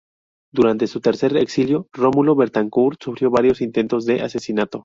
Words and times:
Durante 0.51 0.87
su 0.87 0.99
tercer 0.99 1.37
exilio 1.37 1.87
Rómulo 1.93 2.35
Betancourt 2.35 3.03
sufrió 3.03 3.29
varios 3.29 3.61
intentos 3.61 4.03
de 4.05 4.21
asesinato. 4.21 4.79